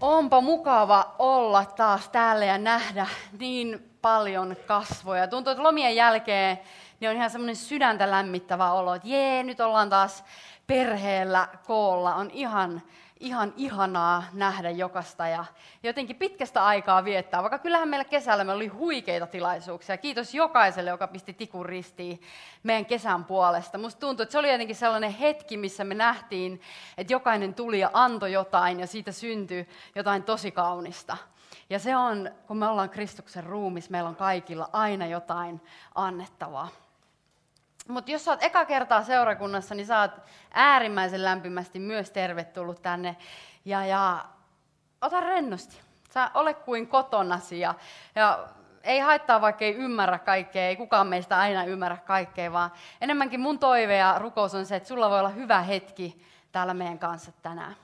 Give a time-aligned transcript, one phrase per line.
[0.00, 3.06] Onpa mukava olla taas täällä ja nähdä
[3.38, 5.28] niin paljon kasvoja.
[5.28, 6.58] Tuntuu, että lomien jälkeen
[7.00, 10.24] niin on ihan semmoinen sydäntä lämmittävä olo, että jee, nyt ollaan taas
[10.66, 12.14] perheellä koolla.
[12.14, 12.82] On ihan
[13.20, 15.44] ihan ihanaa nähdä jokasta ja
[15.82, 19.96] jotenkin pitkästä aikaa viettää, vaikka kyllähän meillä kesällä me oli huikeita tilaisuuksia.
[19.96, 22.20] Kiitos jokaiselle, joka pisti tikun ristiin
[22.62, 23.78] meidän kesän puolesta.
[23.78, 26.60] Musta tuntuu, että se oli jotenkin sellainen hetki, missä me nähtiin,
[26.98, 31.16] että jokainen tuli ja antoi jotain ja siitä syntyi jotain tosi kaunista.
[31.70, 35.60] Ja se on, kun me ollaan Kristuksen ruumis, meillä on kaikilla aina jotain
[35.94, 36.68] annettavaa.
[37.88, 40.12] Mutta jos sä oot eka kertaa seurakunnassa, niin sä oot
[40.50, 43.16] äärimmäisen lämpimästi myös tervetullut tänne.
[43.64, 44.24] Ja, ja
[45.00, 45.80] ota rennosti.
[46.10, 47.74] Sä ole kuin kotonasi ja,
[48.14, 48.48] ja
[48.82, 53.58] ei haittaa, vaikka ei ymmärrä kaikkea, ei kukaan meistä aina ymmärrä kaikkea, vaan enemmänkin mun
[53.58, 56.22] toive ja rukous on se, että sulla voi olla hyvä hetki
[56.52, 57.76] täällä meidän kanssa tänään.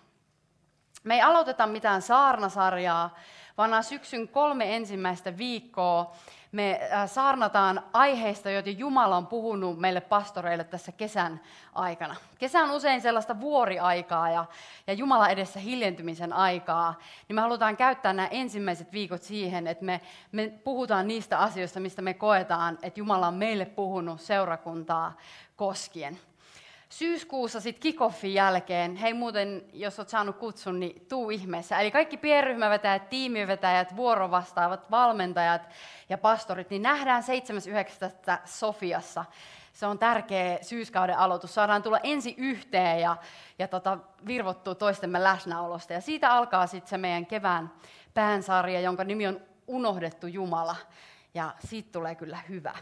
[1.04, 3.14] Me ei aloiteta mitään saarnasarjaa,
[3.58, 6.16] vaan nämä syksyn kolme ensimmäistä viikkoa
[6.54, 11.40] me äh, saarnataan aiheista, joita Jumala on puhunut meille pastoreille tässä kesän
[11.72, 12.16] aikana.
[12.38, 14.44] Kesä on usein sellaista vuoriaikaa ja,
[14.86, 16.94] ja Jumala edessä hiljentymisen aikaa,
[17.28, 20.00] niin me halutaan käyttää nämä ensimmäiset viikot siihen, että me,
[20.32, 25.16] me puhutaan niistä asioista, mistä me koetaan, että Jumala on meille puhunut seurakuntaa
[25.56, 26.18] koskien
[26.98, 31.78] syyskuussa sitten kickoffin jälkeen, hei muuten, jos olet saanut kutsun, niin tuu ihmeessä.
[31.78, 35.68] Eli kaikki pienryhmävetäjät, tiimivetäjät, vuorovastaavat, valmentajat
[36.08, 38.38] ja pastorit, niin nähdään 7.9.
[38.44, 39.24] Sofiassa.
[39.72, 41.54] Se on tärkeä syyskauden aloitus.
[41.54, 43.16] Saadaan tulla ensi yhteen ja,
[43.58, 45.92] ja tota, virvottua toistemme läsnäolosta.
[45.92, 47.72] Ja siitä alkaa sitten se meidän kevään
[48.14, 50.76] päänsarja, jonka nimi on Unohdettu Jumala.
[51.34, 52.74] Ja siitä tulee kyllä hyvä.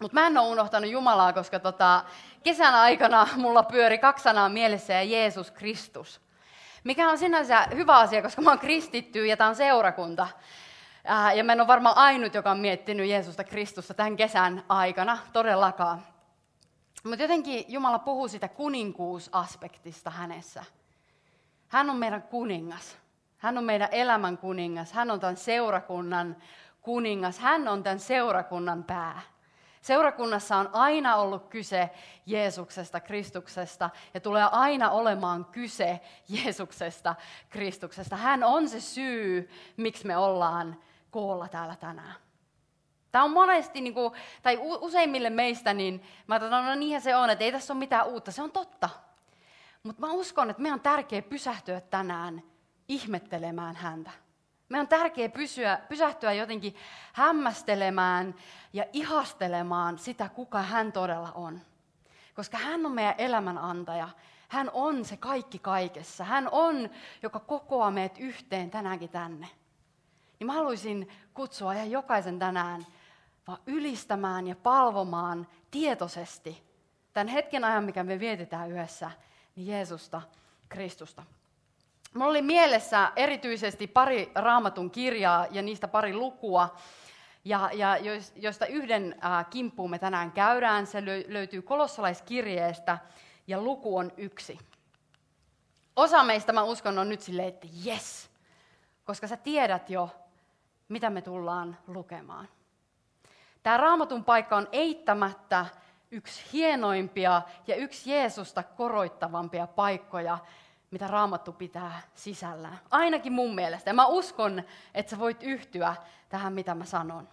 [0.00, 2.04] Mutta mä en ole unohtanut Jumalaa, koska tota,
[2.42, 6.20] kesän aikana mulla pyöri kaksi sanaa mielessä ja Jeesus Kristus.
[6.84, 10.28] Mikä on sinänsä hyvä asia, koska mä oon kristitty ja tämä on seurakunta.
[11.04, 15.18] Ää, ja mä en ole varmaan ainut, joka on miettinyt Jeesusta Kristusta tämän kesän aikana,
[15.32, 16.02] todellakaan.
[17.04, 20.64] Mutta jotenkin Jumala puhuu sitä kuninkuusaspektista hänessä.
[21.68, 22.96] Hän on meidän kuningas.
[23.38, 24.92] Hän on meidän elämän kuningas.
[24.92, 26.36] Hän on tämän seurakunnan
[26.80, 27.38] kuningas.
[27.38, 29.20] Hän on tämän seurakunnan pää.
[29.80, 31.90] Seurakunnassa on aina ollut kyse
[32.26, 37.14] Jeesuksesta, Kristuksesta ja tulee aina olemaan kyse Jeesuksesta,
[37.50, 38.16] Kristuksesta.
[38.16, 40.76] Hän on se syy, miksi me ollaan
[41.10, 42.14] koolla täällä tänään.
[43.12, 47.30] Tämä on monesti, niin kuin, tai useimmille meistä, niin mä ajattelin, no niinhän se on,
[47.30, 48.32] että ei tässä ole mitään uutta.
[48.32, 48.90] Se on totta.
[49.82, 52.42] Mutta mä uskon, että meidän on tärkeää pysähtyä tänään
[52.88, 54.10] ihmettelemään häntä.
[54.70, 56.76] Meidän on tärkeää pysyä, pysähtyä jotenkin
[57.12, 58.34] hämmästelemään
[58.72, 61.60] ja ihastelemaan sitä, kuka hän todella on.
[62.34, 64.08] Koska hän on meidän elämän antaja.
[64.48, 66.24] Hän on se kaikki kaikessa.
[66.24, 66.90] Hän on,
[67.22, 69.48] joka kokoaa meidät yhteen tänäänkin tänne.
[70.38, 72.86] Niin mä haluaisin kutsua ihan jokaisen tänään
[73.46, 76.62] vaan ylistämään ja palvomaan tietoisesti
[77.12, 79.10] tämän hetken ajan, mikä me vietetään yhdessä,
[79.56, 80.22] niin Jeesusta,
[80.68, 81.22] Kristusta.
[82.14, 86.76] Mulla oli mielessä erityisesti pari raamatun kirjaa ja niistä pari lukua,
[87.44, 87.96] ja, ja
[88.36, 90.86] joista yhden äh, kimppuun me tänään käydään.
[90.86, 92.98] Se löytyy kolossalaiskirjeestä
[93.46, 94.58] ja luku on yksi.
[95.96, 98.30] Osa meistä, mä uskon, on nyt silleen, että yes,
[99.04, 100.10] koska sä tiedät jo,
[100.88, 102.48] mitä me tullaan lukemaan.
[103.62, 105.66] Tämä raamatun paikka on eittämättä
[106.10, 110.38] yksi hienoimpia ja yksi Jeesusta koroittavampia paikkoja,
[110.90, 112.80] mitä raamattu pitää sisällään.
[112.90, 113.90] Ainakin mun mielestä.
[113.90, 114.62] Ja mä uskon,
[114.94, 115.96] että sä voit yhtyä
[116.28, 117.28] tähän, mitä mä sanon.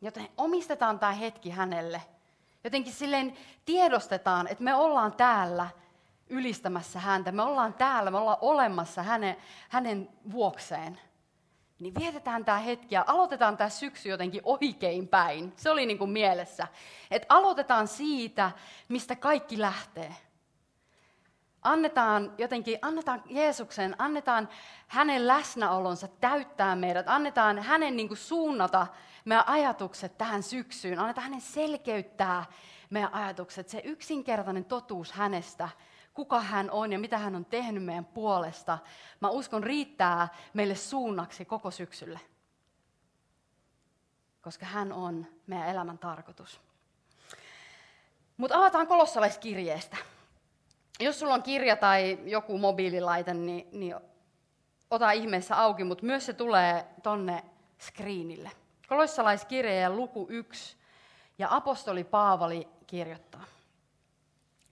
[0.00, 2.02] Joten omistetaan tämä hetki hänelle.
[2.64, 5.68] Jotenkin silleen tiedostetaan, että me ollaan täällä
[6.28, 7.32] ylistämässä häntä.
[7.32, 9.36] Me ollaan täällä, me ollaan olemassa hänen,
[9.68, 11.00] hänen vuokseen.
[11.80, 15.52] Niin vietetään tämä hetki ja aloitetaan tämä syksy jotenkin oikein päin.
[15.56, 16.68] Se oli niin kuin mielessä.
[17.10, 18.50] Että aloitetaan siitä,
[18.88, 20.16] mistä kaikki lähtee
[21.62, 24.48] annetaan jotenkin, annetaan Jeesuksen, annetaan
[24.86, 28.86] hänen läsnäolonsa täyttää meidät, annetaan hänen niin kuin suunnata
[29.24, 32.44] meidän ajatukset tähän syksyyn, annetaan hänen selkeyttää
[32.90, 35.68] meidän ajatukset, se yksinkertainen totuus hänestä
[36.18, 38.78] kuka hän on ja mitä hän on tehnyt meidän puolesta,
[39.20, 42.20] mä uskon riittää meille suunnaksi koko syksylle.
[44.40, 46.60] Koska hän on meidän elämän tarkoitus.
[48.36, 49.96] Mutta avataan kolossalaiskirjeestä.
[51.00, 53.96] Jos sulla on kirja tai joku mobiililaite, niin, niin
[54.90, 57.44] ota ihmeessä auki, mutta myös se tulee tonne
[57.80, 58.50] screenille.
[58.88, 60.76] Kolossalaiskirje ja luku 1
[61.38, 63.44] ja apostoli Paavali kirjoittaa.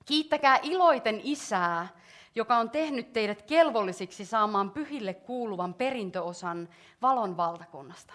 [0.04, 1.88] Kiittäkää iloiten isää,
[2.34, 6.68] joka on tehnyt teidät kelvollisiksi saamaan pyhille kuuluvan perintöosan
[7.02, 8.14] valon valtakunnasta.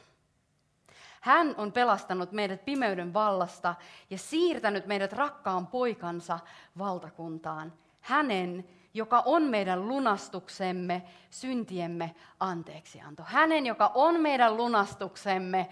[1.21, 3.75] Hän on pelastanut meidät pimeyden vallasta
[4.09, 6.39] ja siirtänyt meidät rakkaan poikansa
[6.77, 7.73] valtakuntaan.
[8.01, 13.23] Hänen, joka on meidän lunastuksemme, syntiemme anteeksianto.
[13.25, 15.69] Hänen, joka on meidän lunastuksemme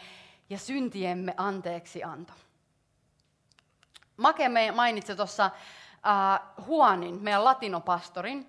[0.50, 2.34] ja syntiemme anteeksianto.
[4.18, 5.52] Make mainitsi tuossa
[5.96, 8.48] uh, Juanin, meidän latinopastorin,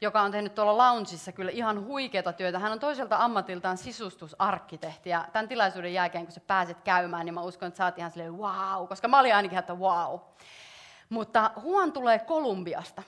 [0.00, 2.58] joka on tehnyt tuolla loungeissa kyllä ihan huikeata työtä.
[2.58, 7.42] Hän on toiselta ammatiltaan sisustusarkkitehti ja tämän tilaisuuden jälkeen, kun sä pääset käymään, niin mä
[7.42, 10.20] uskon, että sä oot ihan silleen wow, koska mä olin ainakin, että wow.
[11.08, 13.02] Mutta Juan tulee Kolumbiasta.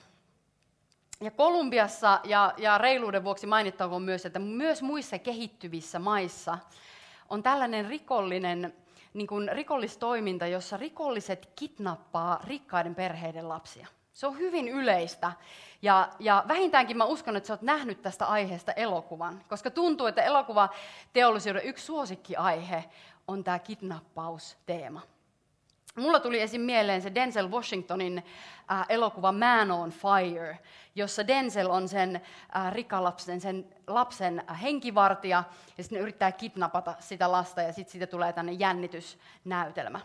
[1.21, 6.57] Ja Kolumbiassa, ja, ja reiluuden vuoksi mainittakoon myös, että myös muissa kehittyvissä maissa
[7.29, 8.73] on tällainen rikollinen
[9.13, 13.87] niin kuin rikollistoiminta, jossa rikolliset kidnappaa rikkaiden perheiden lapsia.
[14.13, 15.31] Se on hyvin yleistä.
[15.81, 20.23] Ja, ja vähintäänkin mä uskon, että sä oot nähnyt tästä aiheesta elokuvan, koska tuntuu, että
[20.23, 22.83] elokuvateollisuuden yksi suosikkiaihe
[23.27, 25.01] on tämä kidnappausteema.
[25.95, 26.61] Mulla tuli esim.
[26.61, 28.23] mieleen se Denzel Washingtonin
[28.71, 30.59] äh, elokuva Man on Fire,
[30.95, 32.21] jossa Denzel on sen
[32.55, 35.43] äh, rikalapsen, sen lapsen äh, henkivartija,
[35.77, 39.99] ja sitten yrittää kidnapata sitä lasta, ja sitten siitä tulee tänne jännitysnäytelmä.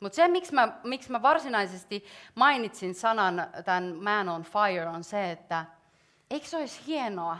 [0.00, 2.04] Mutta se, miksi mä, miksi mä varsinaisesti
[2.34, 5.64] mainitsin sanan tämän Man on Fire, on se, että
[6.30, 7.38] eikö se olisi hienoa,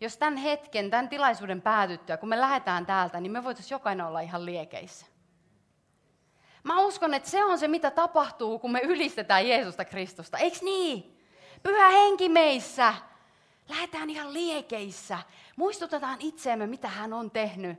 [0.00, 4.20] jos tämän hetken, tämän tilaisuuden päätyttyä, kun me lähdetään täältä, niin me voitaisiin jokainen olla
[4.20, 5.06] ihan liekeissä.
[6.64, 10.38] Mä uskon, että se on se, mitä tapahtuu, kun me ylistetään Jeesusta Kristusta.
[10.38, 11.18] Eikö niin?
[11.62, 12.94] Pyhä henki meissä.
[13.68, 15.18] Lähdetään ihan liekeissä.
[15.56, 17.78] Muistutetaan itseemme, mitä hän on tehnyt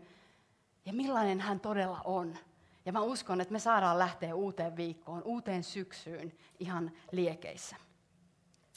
[0.85, 2.37] ja millainen hän todella on.
[2.85, 7.75] Ja mä uskon, että me saadaan lähteä uuteen viikkoon, uuteen syksyyn ihan liekeissä.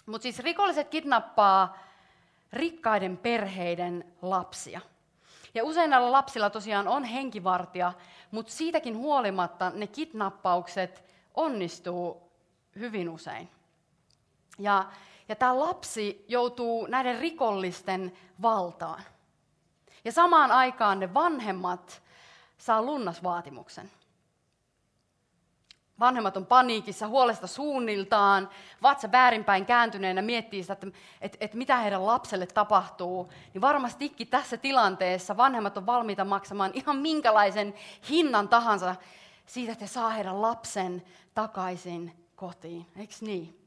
[0.07, 1.79] Mutta siis rikolliset kidnappaa
[2.53, 4.81] rikkaiden perheiden lapsia.
[5.55, 7.93] Ja usein näillä lapsilla tosiaan on henkivartija,
[8.31, 11.05] mutta siitäkin huolimatta ne kidnappaukset
[11.35, 12.33] onnistuu
[12.79, 13.49] hyvin usein.
[14.59, 14.85] Ja,
[15.29, 18.13] ja tämä lapsi joutuu näiden rikollisten
[18.43, 19.03] valtaan.
[20.05, 22.03] Ja samaan aikaan ne vanhemmat
[22.59, 23.91] saa lunnasvaatimuksen.
[26.01, 28.49] Vanhemmat on paniikissa, huolesta suunniltaan,
[28.83, 30.87] vatsa väärinpäin kääntyneenä miettii sitä, että,
[31.21, 33.33] että, että mitä heidän lapselle tapahtuu.
[33.55, 37.75] Niin varmastikin tässä tilanteessa vanhemmat on valmiita maksamaan ihan minkälaisen
[38.11, 38.97] hinnan tahansa
[39.47, 41.03] siitä, että he saa heidän lapsen
[41.35, 42.87] takaisin kotiin.
[42.97, 43.61] Eikö niin?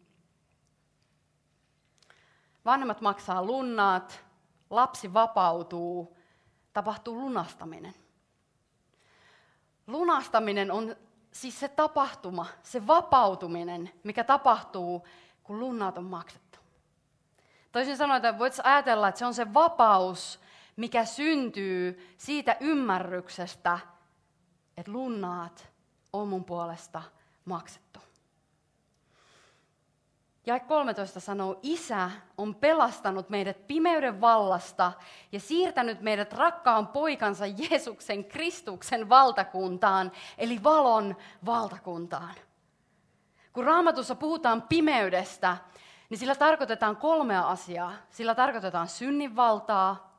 [2.66, 4.26] Vanhemmat maksaa lunnaat,
[4.70, 6.18] lapsi vapautuu,
[6.74, 7.94] tapahtuu lunastaminen.
[9.88, 10.96] Lunastaminen on
[11.42, 15.07] siis se tapahtuma, se vapautuminen, mikä tapahtuu,
[15.44, 16.60] kun lunnaat on maksettu.
[17.72, 20.40] Toisin sanoen, että voit ajatella, että se on se vapaus,
[20.76, 23.80] mikä syntyy siitä ymmärryksestä,
[24.78, 25.69] että lunnaat
[26.14, 27.02] on mun puolesta
[27.45, 28.00] maksettu.
[30.47, 34.92] Ja 13 sanoo, Isä on pelastanut meidät pimeyden vallasta
[35.31, 42.35] ja siirtänyt meidät rakkaan poikansa Jeesuksen Kristuksen valtakuntaan, eli valon valtakuntaan.
[43.54, 45.57] Kun raamatussa puhutaan pimeydestä,
[46.09, 47.94] niin sillä tarkoitetaan kolmea asiaa.
[48.09, 50.18] Sillä tarkoitetaan synninvaltaa,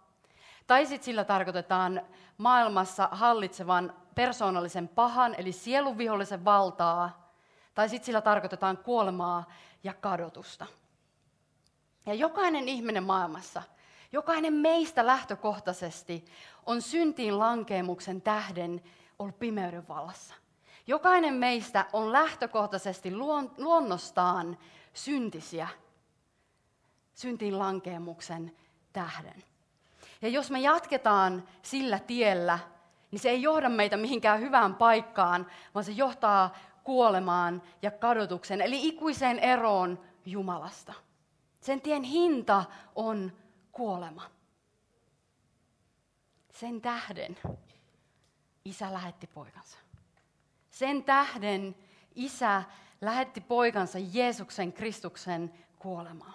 [0.66, 2.00] tai sitten sillä tarkoitetaan
[2.38, 7.30] maailmassa hallitsevan persoonallisen pahan, eli sielunvihollisen valtaa,
[7.74, 9.44] tai sitten sillä tarkoitetaan kuolemaa
[9.84, 10.66] ja kadotusta.
[12.06, 13.62] Ja jokainen ihminen maailmassa,
[14.12, 16.24] jokainen meistä lähtökohtaisesti
[16.66, 18.82] on syntiin lankeemuksen tähden
[19.18, 20.34] ollut pimeyden vallassa.
[20.86, 23.16] Jokainen meistä on lähtökohtaisesti
[23.58, 24.58] luonnostaan
[24.94, 25.68] syntisiä
[27.18, 28.56] syntiin lankeemuksen
[28.92, 29.44] tähden.
[30.22, 32.58] Ja jos me jatketaan sillä tiellä,
[33.10, 36.56] niin se ei johda meitä mihinkään hyvään paikkaan, vaan se johtaa
[36.88, 40.94] kuolemaan ja kadotuksen, eli ikuiseen eroon Jumalasta.
[41.60, 42.64] Sen tien hinta
[42.94, 43.32] on
[43.72, 44.22] kuolema.
[46.50, 47.38] Sen tähden
[48.64, 49.78] isä lähetti poikansa.
[50.70, 51.76] Sen tähden
[52.14, 52.62] isä
[53.00, 56.34] lähetti poikansa Jeesuksen Kristuksen kuolemaan.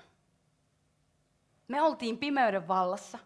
[1.67, 3.19] Me oltiin pimeyden vallassa.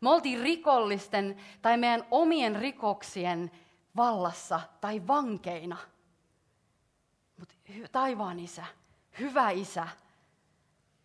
[0.00, 3.50] Me oltiin rikollisten tai meidän omien rikoksien
[3.96, 5.76] vallassa tai vankeina.
[7.38, 7.54] Mutta
[7.92, 8.64] taivaan isä,
[9.18, 9.88] hyvä isä,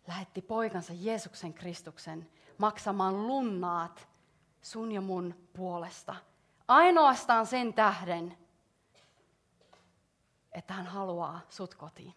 [0.08, 4.08] lähetti poikansa Jeesuksen Kristuksen maksamaan lunnaat
[4.62, 6.14] sun ja mun puolesta.
[6.68, 8.38] Ainoastaan sen tähden,
[10.52, 12.14] että hän haluaa sut kotiin.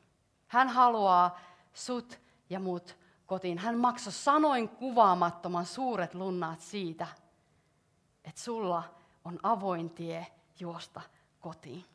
[0.48, 1.40] Hän haluaa
[1.74, 3.58] sut ja mut kotiin.
[3.58, 7.08] Hän maksoi sanoin kuvaamattoman suuret lunnaat siitä,
[8.24, 8.84] että sulla
[9.26, 10.28] on avoin tie
[10.60, 11.02] juosta
[11.40, 11.86] kotiin.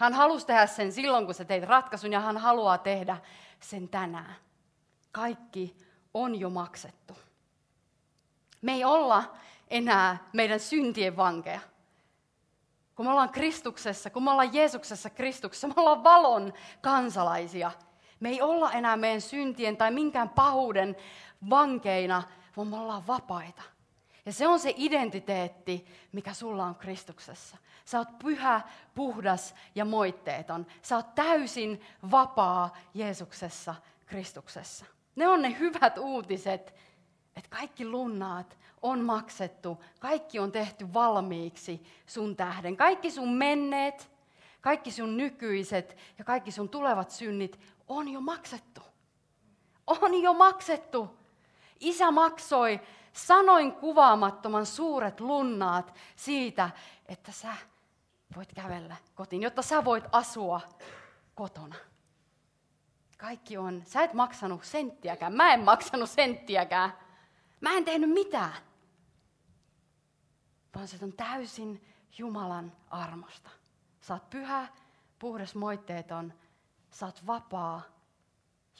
[0.00, 3.16] Hän halusi tehdä sen silloin, kun sä teit ratkaisun, ja hän haluaa tehdä
[3.60, 4.36] sen tänään.
[5.12, 5.76] Kaikki
[6.14, 7.18] on jo maksettu.
[8.62, 9.34] Me ei olla
[9.68, 11.60] enää meidän syntien vankeja.
[12.94, 17.70] Kun me ollaan Kristuksessa, kun me ollaan Jeesuksessa Kristuksessa, me ollaan valon kansalaisia.
[18.20, 20.96] Me ei olla enää meidän syntien tai minkään pahuuden
[21.50, 22.22] vankeina,
[22.56, 23.62] vaan me ollaan vapaita.
[24.26, 27.56] Ja se on se identiteetti, mikä sulla on Kristuksessa.
[27.90, 28.60] Sä oot pyhä,
[28.94, 30.66] puhdas ja moitteeton.
[30.82, 31.80] Sä oot täysin
[32.10, 33.74] vapaa Jeesuksessa,
[34.06, 34.84] Kristuksessa.
[35.16, 36.74] Ne on ne hyvät uutiset,
[37.36, 42.76] että kaikki lunnaat on maksettu, kaikki on tehty valmiiksi sun tähden.
[42.76, 44.10] Kaikki sun menneet,
[44.60, 48.80] kaikki sun nykyiset ja kaikki sun tulevat synnit on jo maksettu.
[49.86, 51.18] On jo maksettu.
[51.80, 52.80] Isä maksoi
[53.12, 56.70] sanoin kuvaamattoman suuret lunnaat siitä,
[57.08, 57.56] että sä
[58.36, 60.60] voit kävellä kotiin, jotta sä voit asua
[61.34, 61.76] kotona.
[63.18, 66.92] Kaikki on, sä et maksanut senttiäkään, mä en maksanut senttiäkään.
[67.60, 68.52] Mä en tehnyt mitään.
[70.74, 71.86] Vaan se on täysin
[72.18, 73.50] Jumalan armosta.
[74.10, 74.68] Oot pyhä,
[75.18, 76.32] puhdas, moitteeton.
[77.02, 77.82] Oot vapaa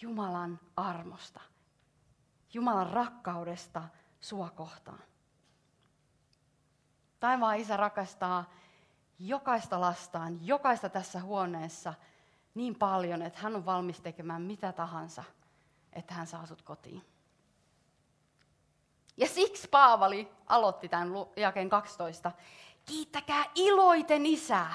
[0.01, 1.41] Jumalan armosta.
[2.55, 3.83] Jumalan rakkaudesta
[4.21, 5.03] sua kohtaan.
[7.21, 8.51] Taivaan isä rakastaa
[9.21, 11.95] jokaista lastaan, jokaista tässä huoneessa
[12.55, 15.25] niin paljon, että hän on valmis tekemään mitä tahansa,
[15.93, 17.05] että hän saa sut kotiin.
[19.17, 22.33] Ja siksi Paavali aloitti tämän jakeen 12.
[22.85, 24.75] Kiittäkää iloiten isää.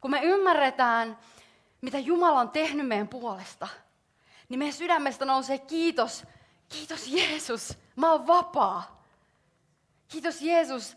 [0.00, 1.18] Kun me ymmärretään,
[1.80, 3.68] mitä Jumala on tehnyt meidän puolesta,
[4.48, 6.26] niin meidän sydämestä nousee kiitos.
[6.68, 9.04] Kiitos Jeesus, mä oon vapaa.
[10.08, 10.96] Kiitos Jeesus,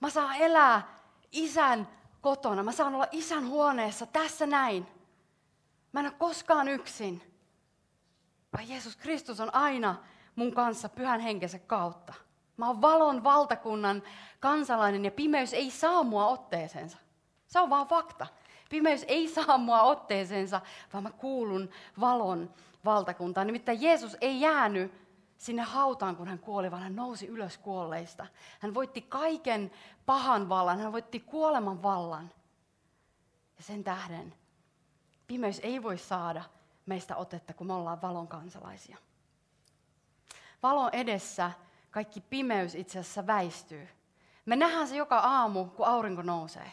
[0.00, 0.97] mä saan elää
[1.32, 1.88] isän
[2.20, 2.62] kotona.
[2.62, 4.86] Mä saan olla isän huoneessa tässä näin.
[5.92, 7.22] Mä en ole koskaan yksin.
[8.52, 9.96] Vaan Jeesus Kristus on aina
[10.36, 12.14] mun kanssa pyhän henkensä kautta.
[12.56, 14.02] Mä oon valon valtakunnan
[14.40, 16.98] kansalainen ja pimeys ei saa mua otteeseensa.
[17.46, 18.26] Se on vaan fakta.
[18.70, 20.60] Pimeys ei saa mua otteeseensa,
[20.92, 21.70] vaan mä kuulun
[22.00, 22.54] valon
[22.84, 23.46] valtakuntaan.
[23.46, 25.07] Nimittäin Jeesus ei jäänyt
[25.38, 28.26] sinne hautaan, kun hän kuoli, vaan hän nousi ylös kuolleista.
[28.60, 29.70] Hän voitti kaiken
[30.06, 32.30] pahan vallan, hän voitti kuoleman vallan.
[33.56, 34.34] Ja sen tähden
[35.26, 36.44] pimeys ei voi saada
[36.86, 38.96] meistä otetta, kun me ollaan valon kansalaisia.
[40.62, 41.50] Valon edessä
[41.90, 43.88] kaikki pimeys itse asiassa väistyy.
[44.46, 46.72] Me nähdään se joka aamu, kun aurinko nousee.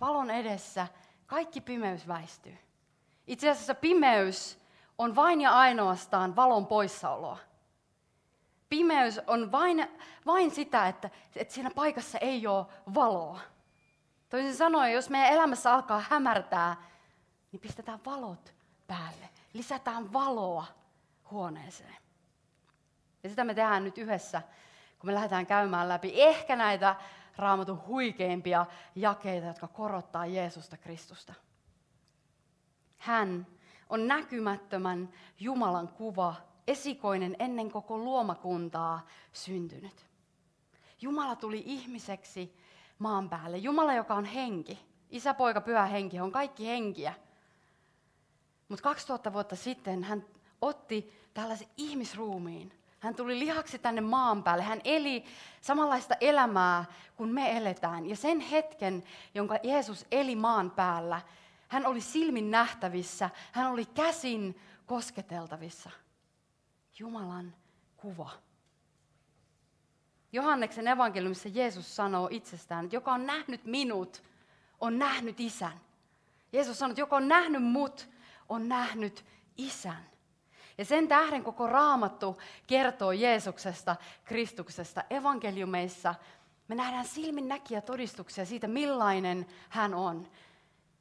[0.00, 0.86] Valon edessä
[1.26, 2.58] kaikki pimeys väistyy.
[3.26, 4.58] Itse asiassa pimeys
[4.98, 7.49] on vain ja ainoastaan valon poissaoloa.
[8.70, 9.88] Pimeys on vain,
[10.26, 13.40] vain sitä, että, että siinä paikassa ei ole valoa.
[14.28, 16.76] Toisin sanoen, jos meidän elämässä alkaa hämärtää,
[17.52, 18.54] niin pistetään valot
[18.86, 19.28] päälle.
[19.52, 20.66] Lisätään valoa
[21.30, 21.96] huoneeseen.
[23.22, 24.42] Ja sitä me tehdään nyt yhdessä,
[24.98, 26.96] kun me lähdetään käymään läpi ehkä näitä
[27.36, 31.34] raamatun huikeimpia jakeita, jotka korottaa Jeesusta Kristusta.
[32.98, 33.46] Hän
[33.88, 35.08] on näkymättömän
[35.40, 36.34] Jumalan kuva,
[36.66, 40.06] esikoinen ennen koko luomakuntaa syntynyt.
[41.00, 42.56] Jumala tuli ihmiseksi
[42.98, 43.58] maan päälle.
[43.58, 44.78] Jumala, joka on henki.
[45.10, 47.14] Isä, poika, pyhä henki, on kaikki henkiä.
[48.68, 50.24] Mutta 2000 vuotta sitten hän
[50.60, 54.62] otti tällaisen ihmisruumiin hän tuli lihaksi tänne maan päälle.
[54.62, 55.24] Hän eli
[55.60, 56.84] samanlaista elämää
[57.16, 58.06] kuin me eletään.
[58.06, 61.20] Ja sen hetken, jonka Jeesus eli maan päällä,
[61.68, 65.90] hän oli silmin nähtävissä, hän oli käsin kosketeltavissa.
[66.98, 67.54] Jumalan
[67.96, 68.30] kuva.
[70.32, 74.22] Johanneksen evankeliumissa Jeesus sanoo itsestään, että joka on nähnyt minut,
[74.80, 75.80] on nähnyt isän.
[76.52, 78.08] Jeesus sanoo, että joka on nähnyt mut,
[78.48, 79.24] on nähnyt
[79.56, 80.10] isän.
[80.78, 85.04] Ja sen tähden koko raamattu kertoo Jeesuksesta, Kristuksesta.
[85.10, 86.14] Evankeliumeissa
[86.68, 90.28] me nähdään silmin näkiä todistuksia siitä, millainen hän on.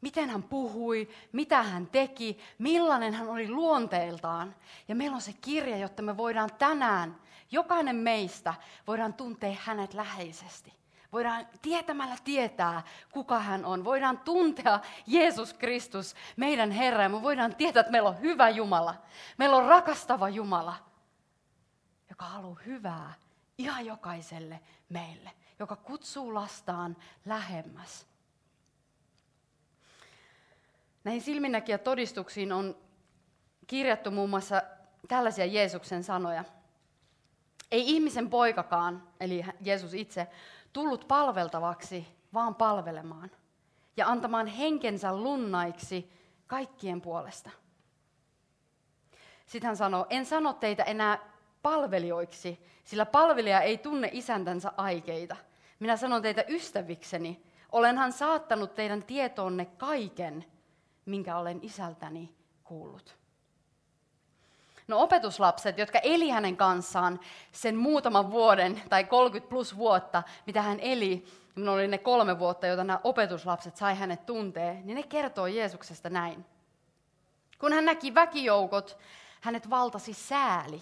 [0.01, 4.55] Miten hän puhui, mitä hän teki, millainen hän oli luonteeltaan.
[4.87, 7.15] Ja meillä on se kirja, jotta me voidaan tänään,
[7.51, 8.53] jokainen meistä,
[8.87, 10.79] voidaan tuntea hänet läheisesti.
[11.11, 13.83] Voidaan tietämällä tietää, kuka hän on.
[13.83, 17.03] Voidaan tuntea Jeesus Kristus, meidän Herra.
[17.03, 18.95] Ja me voidaan tietää, että meillä on hyvä Jumala.
[19.37, 20.75] Meillä on rakastava Jumala,
[22.09, 23.13] joka haluaa hyvää
[23.57, 25.31] ihan jokaiselle meille.
[25.59, 28.08] Joka kutsuu lastaan lähemmäs.
[31.09, 32.77] Näihin silminnäkijä todistuksiin on
[33.67, 34.61] kirjattu muun muassa
[35.07, 36.43] tällaisia Jeesuksen sanoja.
[37.71, 40.27] Ei ihmisen poikakaan, eli Jeesus itse,
[40.73, 43.31] tullut palveltavaksi, vaan palvelemaan
[43.97, 46.11] ja antamaan henkensä lunnaiksi
[46.47, 47.49] kaikkien puolesta.
[49.45, 51.19] Sitten hän sanoo, en sano teitä enää
[51.61, 55.35] palvelijoiksi, sillä palvelija ei tunne isäntänsä aikeita.
[55.79, 60.45] Minä sanon teitä ystävikseni, olenhan saattanut teidän tietoonne kaiken,
[61.09, 63.17] minkä olen isältäni kuullut.
[64.87, 67.19] No opetuslapset, jotka eli hänen kanssaan
[67.51, 71.25] sen muutaman vuoden tai 30 plus vuotta, mitä hän eli,
[71.55, 76.09] minulla oli ne kolme vuotta, joita nämä opetuslapset sai hänet tuntee, niin ne kertoo Jeesuksesta
[76.09, 76.45] näin.
[77.59, 78.97] Kun hän näki väkijoukot,
[79.41, 80.81] hänet valtasi sääli,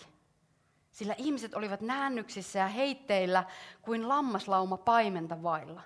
[0.92, 3.44] sillä ihmiset olivat näännyksissä ja heitteillä
[3.82, 5.82] kuin lammaslauma paimenta vailla.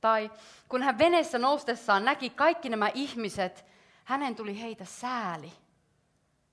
[0.00, 0.30] Tai
[0.68, 3.64] kun hän veneessä noustessaan näki kaikki nämä ihmiset,
[4.04, 5.52] hänen tuli heitä sääli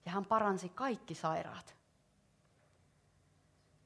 [0.05, 1.75] ja hän paransi kaikki sairaat.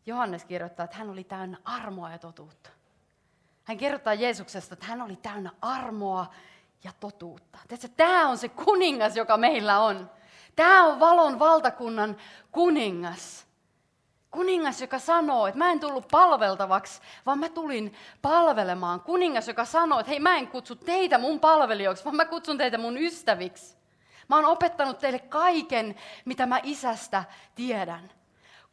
[0.05, 2.69] Johannes kirjoittaa, että hän oli täynnä armoa ja totuutta.
[3.63, 6.33] Hän kirjoittaa Jeesuksesta, että hän oli täynnä armoa
[6.83, 7.59] ja totuutta.
[7.97, 10.09] Tämä on se kuningas, joka meillä on.
[10.55, 12.17] Tämä on valon valtakunnan
[12.51, 13.47] kuningas.
[14.31, 19.01] Kuningas, joka sanoo, että mä en tullut palveltavaksi, vaan mä tulin palvelemaan.
[19.01, 22.77] Kuningas, joka sanoo, että hei mä en kutsu teitä mun palvelijoiksi, vaan mä kutsun teitä
[22.77, 23.77] mun ystäviksi.
[24.27, 25.95] Mä oon opettanut teille kaiken,
[26.25, 27.23] mitä mä isästä
[27.55, 28.11] tiedän.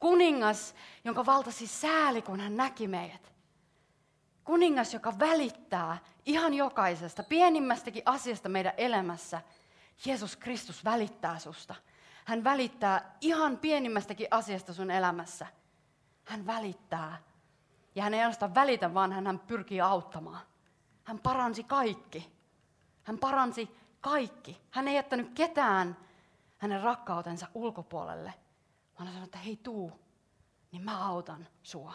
[0.00, 0.74] Kuningas,
[1.04, 3.32] jonka valtasi sääli, kun hän näki meidät.
[4.44, 9.40] Kuningas, joka välittää ihan jokaisesta, pienimmästäkin asiasta meidän elämässä.
[10.06, 11.75] Jeesus Kristus välittää susta.
[12.28, 15.47] Hän välittää ihan pienimmästäkin asiasta sun elämässä.
[16.25, 17.23] Hän välittää.
[17.95, 20.41] Ja hän ei ainoastaan välitä, vaan hän, hän pyrkii auttamaan.
[21.04, 22.32] Hän paransi kaikki.
[23.02, 24.60] Hän paransi kaikki.
[24.71, 25.97] Hän ei jättänyt ketään
[26.58, 28.34] hänen rakkautensa ulkopuolelle,
[28.99, 30.00] vaan hän sanoi, että hei tuu,
[30.73, 31.95] niin mä autan sua.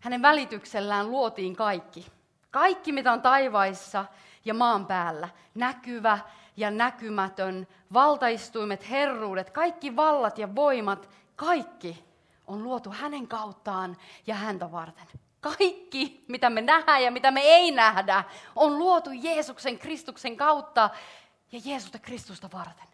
[0.00, 2.06] Hänen välityksellään luotiin kaikki.
[2.50, 4.04] Kaikki, mitä on taivaissa
[4.44, 5.28] ja maan päällä.
[5.54, 6.18] Näkyvä
[6.56, 12.04] ja näkymätön, valtaistuimet, herruudet, kaikki vallat ja voimat, kaikki
[12.46, 15.06] on luotu hänen kauttaan ja häntä varten.
[15.40, 18.24] Kaikki, mitä me nähdään ja mitä me ei nähdä,
[18.56, 20.90] on luotu Jeesuksen Kristuksen kautta
[21.52, 22.86] ja Jeesusta Kristusta varten.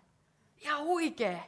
[0.64, 1.42] Ja huikee.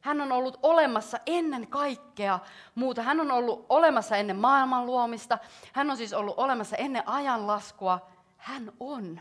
[0.00, 2.38] Hän on ollut olemassa ennen kaikkea
[2.74, 3.02] muuta.
[3.02, 5.38] Hän on ollut olemassa ennen maailman luomista.
[5.72, 8.10] Hän on siis ollut olemassa ennen ajanlaskua.
[8.40, 9.20] Hän on.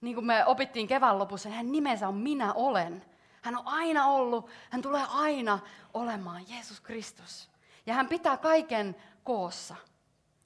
[0.00, 3.04] Niin kuin me opittiin kevään lopussa, hän nimensä on minä olen.
[3.42, 5.58] Hän on aina ollut, hän tulee aina
[5.94, 7.50] olemaan Jeesus Kristus.
[7.86, 9.76] Ja hän pitää kaiken koossa.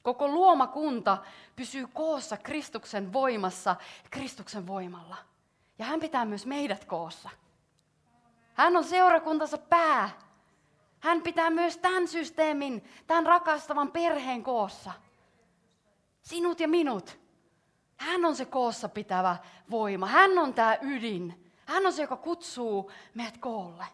[0.03, 1.19] Koko luomakunta
[1.57, 3.77] pysyy koossa Kristuksen voimassa,
[4.11, 5.17] Kristuksen voimalla.
[5.79, 7.31] Ja hän pitää myös meidät koossa.
[8.55, 10.11] Hän on seurakuntansa pää.
[11.01, 14.93] Hän pitää myös tämän systeemin, tämän rakastavan perheen koossa.
[16.23, 17.19] Sinut ja minut.
[17.97, 19.37] Hän on se koossa pitävä
[19.71, 20.07] voima.
[20.07, 21.53] Hän on tämä ydin.
[21.67, 23.85] Hän on se, joka kutsuu meidät koolle.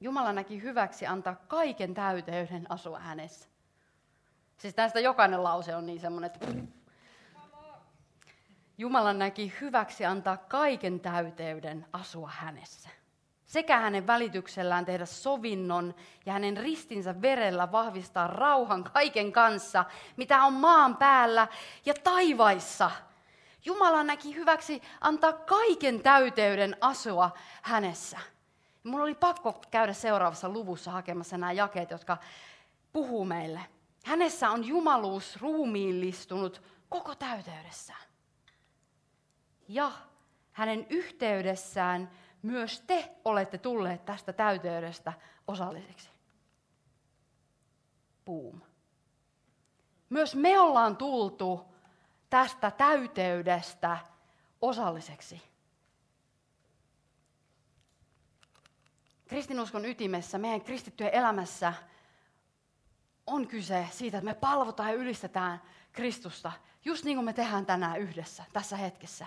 [0.00, 3.48] Jumala näki hyväksi antaa kaiken täyteyden asua hänessä.
[4.58, 6.46] Siis tästä jokainen lause on niin semmoinen, että...
[8.78, 12.88] Jumala näki hyväksi antaa kaiken täyteyden asua hänessä.
[13.46, 15.94] Sekä hänen välityksellään tehdä sovinnon
[16.26, 19.84] ja hänen ristinsä verellä vahvistaa rauhan kaiken kanssa,
[20.16, 21.48] mitä on maan päällä
[21.84, 22.90] ja taivaissa.
[23.64, 27.30] Jumala näki hyväksi antaa kaiken täyteyden asua
[27.62, 28.18] hänessä.
[28.84, 32.16] Mulla oli pakko käydä seuraavassa luvussa hakemassa nämä jakeet, jotka
[32.92, 33.60] puhuu meille.
[34.04, 38.02] Hänessä on jumaluus ruumiillistunut koko täyteydessään.
[39.68, 39.92] Ja
[40.52, 42.10] hänen yhteydessään
[42.46, 45.12] myös te olette tulleet tästä täyteydestä
[45.48, 46.10] osalliseksi.
[48.24, 48.60] Boom.
[50.10, 51.64] Myös me ollaan tultu
[52.30, 53.98] tästä täyteydestä
[54.60, 55.42] osalliseksi.
[59.26, 61.72] kristinuskon ytimessä, meidän kristittyjen elämässä
[63.26, 66.52] on kyse siitä, että me palvotaan ja ylistetään Kristusta,
[66.84, 69.26] just niin kuin me tehdään tänään yhdessä, tässä hetkessä.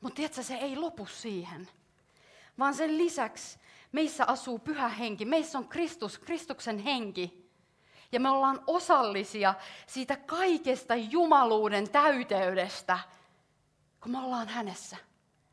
[0.00, 1.68] Mutta tiedätkö, se ei lopu siihen.
[2.58, 3.58] Vaan sen lisäksi
[3.92, 7.50] meissä asuu pyhä henki, meissä on Kristus, Kristuksen henki.
[8.12, 9.54] Ja me ollaan osallisia
[9.86, 12.98] siitä kaikesta jumaluuden täyteydestä,
[14.00, 14.96] kun me ollaan hänessä.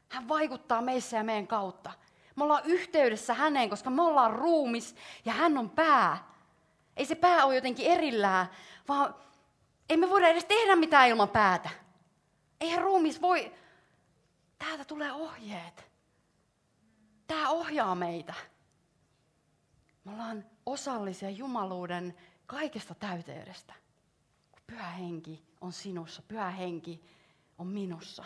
[0.10, 1.92] Hän vaikuttaa meissä ja meidän kautta.
[2.36, 6.34] Me ollaan yhteydessä häneen, koska me ollaan ruumis ja hän on pää.
[6.98, 8.48] Ei se pää ole jotenkin erillään,
[8.88, 9.16] vaan
[9.90, 11.70] ei me voida edes tehdä mitään ilman päätä.
[12.62, 13.52] Eihän ruumis voi...
[14.58, 15.93] Täältä tulee ohjeet.
[17.34, 18.34] Tämä ohjaa meitä.
[20.04, 23.74] Me ollaan osallisia jumaluuden kaikesta täyteydestä.
[24.52, 27.04] Kun pyhä henki on sinussa, pyhä henki
[27.58, 28.24] on minussa.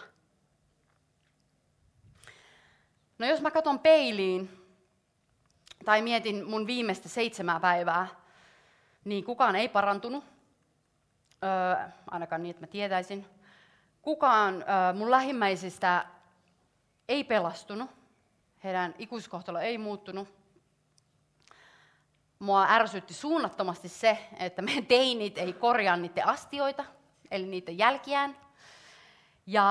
[3.19, 4.67] No jos mä katson peiliin
[5.85, 8.07] tai mietin mun viimeistä seitsemää päivää,
[9.05, 10.23] niin kukaan ei parantunut,
[11.43, 13.25] öö, ainakaan niin, että mä tietäisin.
[14.01, 16.05] Kukaan öö, mun lähimmäisistä
[17.09, 17.97] ei pelastunut,
[18.63, 20.27] heidän ikuiskohtalo ei muuttunut.
[22.39, 26.85] Mua ärsytti suunnattomasti se, että meidän teinit ei korjaa niiden astioita,
[27.31, 28.37] eli niiden jälkiään.
[29.45, 29.63] Ja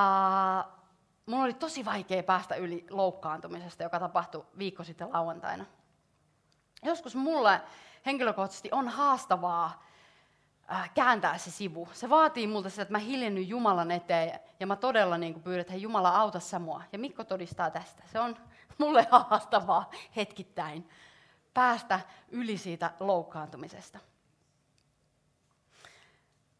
[1.25, 5.65] mun oli tosi vaikea päästä yli loukkaantumisesta, joka tapahtui viikko sitten lauantaina.
[6.83, 7.61] Joskus mulle
[8.05, 9.83] henkilökohtaisesti on haastavaa
[10.71, 11.89] äh, kääntää se sivu.
[11.93, 15.73] Se vaatii multa sitä, että mä hiljenny Jumalan eteen ja mä todella niin pyydän, että
[15.73, 16.83] hei Jumala auta sä mua.
[16.91, 18.03] Ja Mikko todistaa tästä.
[18.11, 18.37] Se on
[18.77, 20.89] mulle haastavaa hetkittäin
[21.53, 23.99] päästä yli siitä loukkaantumisesta.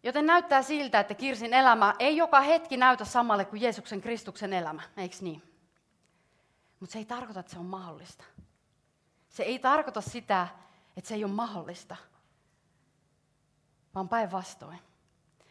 [0.03, 4.82] Joten näyttää siltä, että Kirsin elämä ei joka hetki näytä samalle kuin Jeesuksen Kristuksen elämä,
[4.97, 5.43] eikö niin?
[6.80, 8.23] Mutta se ei tarkoita, että se on mahdollista.
[9.30, 10.47] Se ei tarkoita sitä,
[10.97, 11.95] että se ei ole mahdollista,
[13.95, 14.80] vaan päinvastoin.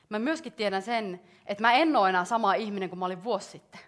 [0.09, 3.50] Mä myöskin tiedän sen, että mä en ole enää sama ihminen kuin mä olin vuosi
[3.50, 3.81] sitten.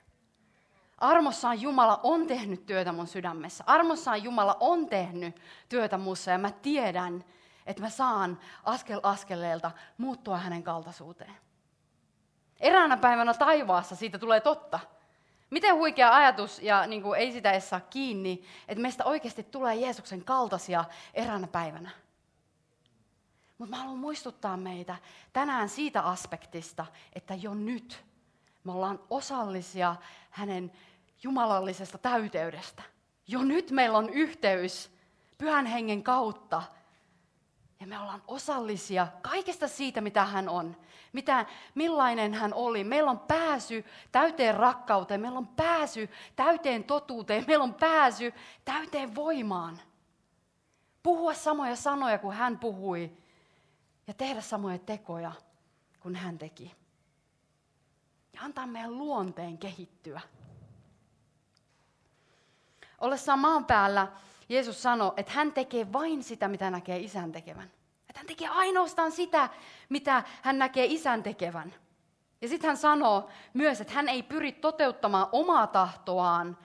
[0.98, 3.64] Armossaan Jumala on tehnyt työtä mun sydämessä.
[3.66, 7.24] Armossaan Jumala on tehnyt työtä mussa ja mä tiedän,
[7.66, 11.34] että mä saan askel askeleelta muuttua hänen kaltaisuuteen.
[12.60, 14.80] Eräänä päivänä taivaassa siitä tulee totta.
[15.50, 19.74] Miten huikea ajatus, ja niin kuin ei sitä edes saa kiinni, että meistä oikeasti tulee
[19.76, 20.84] Jeesuksen kaltaisia
[21.14, 21.90] eräänä päivänä.
[23.58, 24.96] Mutta mä haluan muistuttaa meitä
[25.32, 28.04] tänään siitä aspektista, että jo nyt
[28.68, 29.96] me ollaan osallisia
[30.30, 30.72] hänen
[31.22, 32.82] jumalallisesta täyteydestä.
[33.26, 34.90] Jo nyt meillä on yhteys
[35.38, 36.62] pyhän hengen kautta
[37.80, 40.76] ja me ollaan osallisia kaikesta siitä, mitä hän on.
[41.12, 42.84] Mitä, millainen hän oli.
[42.84, 45.20] Meillä on pääsy täyteen rakkauteen.
[45.20, 47.44] Meillä on pääsy täyteen totuuteen.
[47.46, 49.80] Meillä on pääsy täyteen voimaan.
[51.02, 53.12] Puhua samoja sanoja kuin hän puhui.
[54.06, 55.32] Ja tehdä samoja tekoja
[56.00, 56.74] kuin hän teki.
[58.38, 60.20] Ja antaa meidän luonteen kehittyä.
[62.98, 64.08] Ollessaan maan päällä
[64.48, 67.70] Jeesus sanoi, että hän tekee vain sitä, mitä näkee isän tekevän.
[68.08, 69.48] Että hän tekee ainoastaan sitä,
[69.88, 71.74] mitä hän näkee isän tekevän.
[72.40, 76.58] Ja sitten hän sanoo myös, että hän ei pyri toteuttamaan omaa tahtoaan,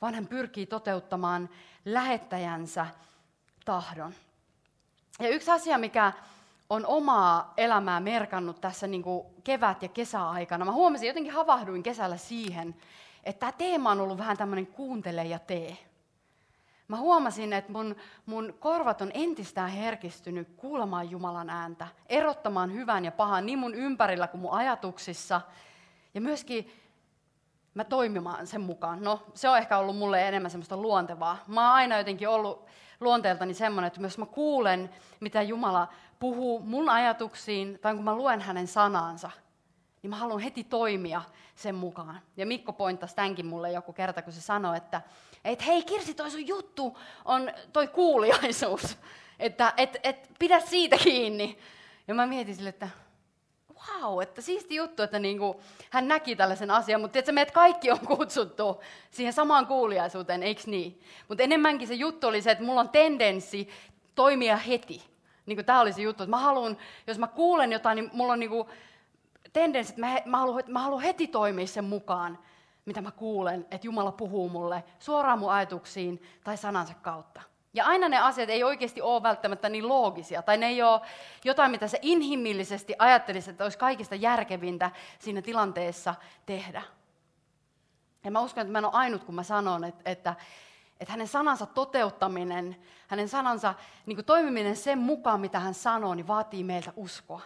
[0.00, 1.48] vaan hän pyrkii toteuttamaan
[1.84, 2.86] lähettäjänsä
[3.64, 4.14] tahdon.
[5.18, 6.12] Ja yksi asia, mikä
[6.70, 12.16] on omaa elämää merkannut tässä niin kuin kevät- ja kesäaikana, mä huomasin, jotenkin havahduin kesällä
[12.16, 12.76] siihen,
[13.24, 15.76] että tämä teema on ollut vähän tämmöinen kuuntele ja tee.
[16.88, 23.12] Mä huomasin, että mun, mun korvat on entistään herkistynyt kuulemaan Jumalan ääntä, erottamaan hyvän ja
[23.12, 25.40] pahan niin mun ympärillä kuin mun ajatuksissa.
[26.14, 26.72] Ja myöskin
[27.74, 29.02] mä toimimaan sen mukaan.
[29.02, 31.38] No, se on ehkä ollut mulle enemmän semmoista luontevaa.
[31.46, 32.66] Mä oon aina jotenkin ollut
[33.00, 35.88] luonteeltani semmoinen, että jos mä kuulen, mitä Jumala
[36.20, 39.30] puhuu mun ajatuksiin, tai kun mä luen hänen sanaansa,
[40.02, 41.22] niin mä haluan heti toimia
[41.54, 42.20] sen mukaan.
[42.36, 45.02] Ja Mikko pointtasi tämänkin mulle joku kerta, kun se sanoi, että
[45.44, 48.98] et hei Kirsi, toi sun juttu on toi kuuliaisuus,
[49.38, 51.58] että et, et, pidä siitä kiinni.
[52.08, 52.88] Ja mä mietin sille, että
[53.74, 58.06] wow, että siisti juttu, että niinku, hän näki tällaisen asian, mutta että meidät kaikki on
[58.06, 61.02] kutsuttu siihen samaan kuuliaisuuteen, eikö niin?
[61.28, 63.68] Mutta enemmänkin se juttu oli se, että mulla on tendenssi
[64.14, 65.10] toimia heti.
[65.46, 66.76] Niin tämä oli se juttu, että mä haluan,
[67.06, 68.68] jos mä kuulen jotain, niin mulla on niinku,
[69.52, 72.38] tendenssi, että mä, mä, haluan, mä haluan heti toimia sen mukaan,
[72.84, 77.42] mitä mä kuulen, että Jumala puhuu mulle suoraan mun ajatuksiin tai sanansa kautta.
[77.74, 81.00] Ja aina ne asiat ei oikeasti ole välttämättä niin loogisia, tai ne ei ole
[81.44, 86.14] jotain, mitä sä inhimillisesti ajattelisit, että olisi kaikista järkevintä siinä tilanteessa
[86.46, 86.82] tehdä.
[88.24, 90.34] Ja mä uskon, että mä en ole ainut, kun mä sanon, että, että,
[91.00, 92.76] Että hänen sanansa toteuttaminen,
[93.08, 93.74] hänen sanansa
[94.06, 97.40] niin kuin toimiminen sen mukaan, mitä hän sanoo, niin vaatii meiltä uskoa.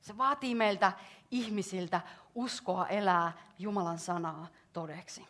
[0.00, 0.92] Se vaatii meiltä
[1.30, 2.00] ihmisiltä
[2.34, 5.26] uskoa elää Jumalan sanaa todeksi.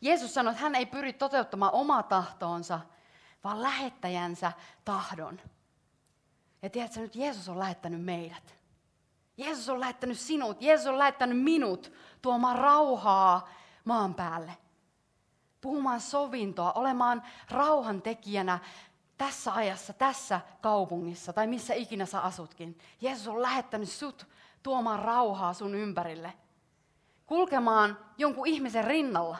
[0.00, 2.80] Jeesus sanoi, että hän ei pyri toteuttamaan omaa tahtoonsa,
[3.44, 4.52] vaan lähettäjänsä
[4.84, 5.40] tahdon.
[6.62, 8.54] Ja tiedätkö nyt, Jeesus on lähettänyt meidät.
[9.36, 13.48] Jeesus on lähettänyt sinut, Jeesus on lähettänyt minut tuomaan rauhaa
[13.84, 14.56] maan päälle.
[15.60, 18.58] Puhumaan sovintoa, olemaan rauhan tekijänä
[19.18, 22.78] tässä ajassa, tässä kaupungissa tai missä ikinä sä asutkin.
[23.00, 24.26] Jeesus on lähettänyt sut
[24.62, 26.32] tuomaan rauhaa sun ympärille.
[27.26, 29.36] Kulkemaan jonkun ihmisen rinnalla.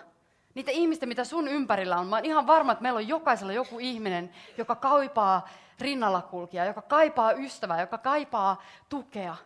[0.54, 2.06] Niitä ihmistä, mitä sun ympärillä on.
[2.06, 6.82] Mä oon ihan varma, että meillä on jokaisella joku ihminen, joka kaipaa rinnalla kulkia, joka
[6.82, 9.36] kaipaa ystävää, joka kaipaa tukea.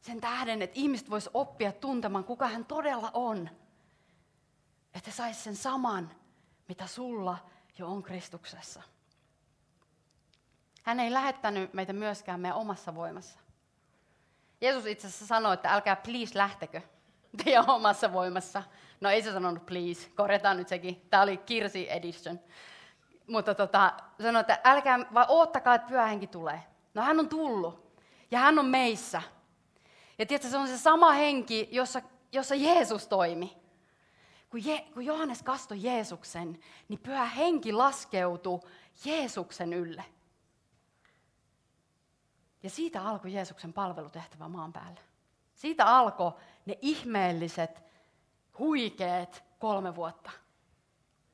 [0.00, 3.50] Sen tähden, että ihmiset vois oppia tuntemaan, kuka hän todella on.
[4.98, 6.10] Että sais sen saman,
[6.68, 7.38] mitä sulla
[7.78, 8.82] jo on Kristuksessa.
[10.82, 13.38] Hän ei lähettänyt meitä myöskään meidän omassa voimassa.
[14.60, 16.80] Jeesus itse asiassa sanoi, että älkää please lähtekö
[17.44, 18.62] teidän omassa voimassa.
[19.00, 21.06] No ei se sanonut please, korjataan nyt sekin.
[21.10, 22.40] Tämä oli Kirsi Edition.
[23.26, 26.62] Mutta tota, sanoi, että älkää, vaan oottakaa, että pyhä henki tulee.
[26.94, 27.98] No hän on tullut.
[28.30, 29.22] Ja hän on meissä.
[30.18, 33.67] Ja tiedätkö, se on se sama henki, jossa, jossa Jeesus toimi.
[34.50, 38.60] Kun, Je, kun Johannes kastoi Jeesuksen, niin pyhä henki laskeutui
[39.04, 40.04] Jeesuksen ylle.
[42.62, 45.00] Ja siitä alkoi Jeesuksen palvelutehtävä maan päällä.
[45.54, 46.32] Siitä alkoi
[46.66, 47.82] ne ihmeelliset,
[48.58, 50.30] huikeet kolme vuotta.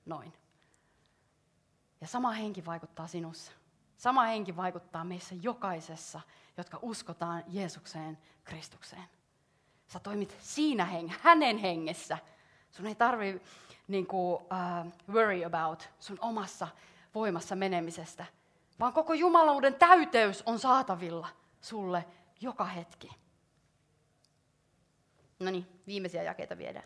[0.07, 0.33] Noin.
[2.01, 3.53] Ja sama henki vaikuttaa sinussa.
[3.97, 6.21] Sama henki vaikuttaa meissä jokaisessa,
[6.57, 9.05] jotka uskotaan Jeesukseen, Kristukseen.
[9.89, 12.19] Sä toimit siinä heng- hänen hengessä.
[12.75, 13.41] Sun ei tarvi
[13.89, 16.69] niin kuin, uh, worry about sun omassa
[17.15, 18.25] voimassa menemisestä,
[18.81, 21.29] vaan koko Jumaluuden täyteys on saatavilla
[21.61, 22.05] sulle
[22.41, 23.11] joka hetki.
[25.39, 26.85] No niin, viimeisiä jakeita viedään.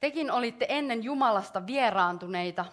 [0.00, 2.64] Tekin olitte ennen Jumalasta vieraantuneita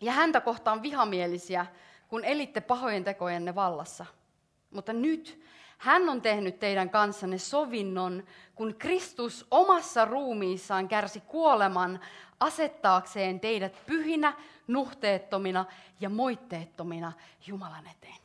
[0.00, 1.66] ja häntä kohtaan vihamielisiä,
[2.08, 4.06] kun elitte pahojen tekojenne vallassa.
[4.70, 5.42] Mutta nyt
[5.82, 12.00] hän on tehnyt teidän kanssanne sovinnon, kun Kristus omassa ruumiissaan kärsi kuoleman
[12.40, 14.32] asettaakseen teidät pyhinä,
[14.66, 15.64] nuhteettomina
[16.00, 17.12] ja moitteettomina
[17.46, 18.16] Jumalan eteen.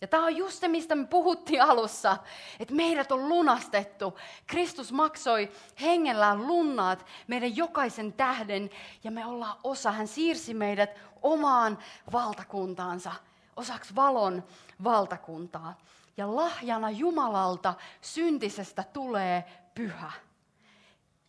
[0.00, 2.16] Ja tämä on just se, mistä me puhuttiin alussa,
[2.60, 4.18] että meidät on lunastettu.
[4.46, 8.70] Kristus maksoi hengellään lunnaat meidän jokaisen tähden
[9.04, 9.92] ja me ollaan osa.
[9.92, 10.90] Hän siirsi meidät
[11.22, 11.78] omaan
[12.12, 13.12] valtakuntaansa,
[13.56, 14.44] osaksi valon
[14.84, 15.74] valtakuntaa.
[16.16, 20.12] Ja lahjana Jumalalta syntisestä tulee pyhä.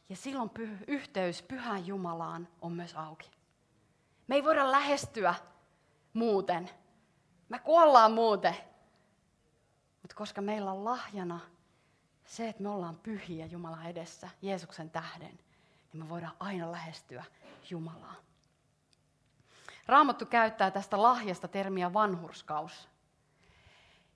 [0.10, 3.32] Ja silloin py- yhteys pyhään Jumalaan on myös auki.
[4.28, 5.36] Me ei voida lähestyä
[6.14, 6.70] muuten.
[7.50, 8.56] Me kuollaan muuten.
[10.02, 11.40] Mutta koska meillä on lahjana
[12.26, 15.40] se, että me ollaan pyhiä Jumalan edessä Jeesuksen tähden,
[15.94, 17.24] niin me voidaan aina lähestyä
[17.70, 18.16] Jumalaa.
[19.88, 22.88] Raamattu käyttää tästä lahjasta termiä vanhurskaus.